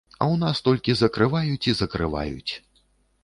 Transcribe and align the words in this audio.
А 0.11 0.23
ў 0.27 0.35
нас 0.43 0.61
толькі 0.67 0.95
закрываюць 1.01 1.67
і 1.71 1.75
закрываюць. 1.81 2.51